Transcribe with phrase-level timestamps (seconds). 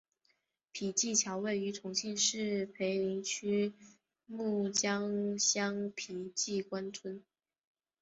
[0.71, 3.71] 碑记桥位于重庆市涪陵区
[4.25, 7.23] 蒲江乡碑记关村。